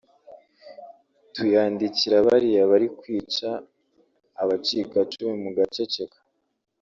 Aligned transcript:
tuyandikira 1.33 2.17
bariya 2.27 2.61
bari 2.71 2.87
kwica 2.97 3.49
abacikacumu 4.41 5.35
mugaceceka 5.43 6.17